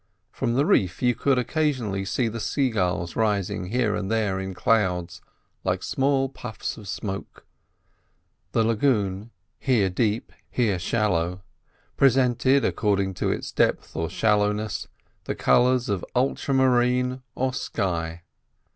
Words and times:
From 0.31 0.55
the 0.55 0.65
reef 0.65 1.03
you 1.03 1.13
could 1.13 1.37
see 1.37 1.41
occasionally 1.41 2.03
the 2.27 2.39
sea 2.39 2.71
gulls 2.71 3.15
rising 3.15 3.67
here 3.67 3.93
and 3.95 4.09
there 4.09 4.39
in 4.39 4.55
clouds 4.55 5.21
like 5.63 5.83
small 5.83 6.27
puffs 6.27 6.75
of 6.75 6.87
smoke. 6.87 7.45
The 8.53 8.63
lagoon, 8.63 9.29
here 9.59 9.91
deep, 9.91 10.31
here 10.49 10.79
shallow, 10.79 11.43
presented, 11.97 12.65
according 12.65 13.13
to 13.13 13.29
its 13.29 13.51
depth 13.51 13.95
or 13.95 14.09
shallowness, 14.09 14.87
the 15.25 15.35
colours 15.35 15.87
of 15.87 16.03
ultra 16.15 16.55
marine 16.55 17.21
or 17.35 17.53
sky. 17.53 18.23